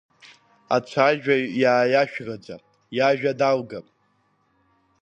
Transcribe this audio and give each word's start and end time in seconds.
Ацәажәаҩ 0.75 1.43
иааиашәраӡа 1.61 2.55
иажәа 2.97 3.31
далгап! 3.39 3.87